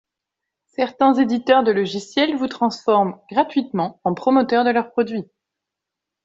[0.71, 5.29] Certains éditeurs de logiciels vous transforment -gratuitement- en promoteurs de leurs produits!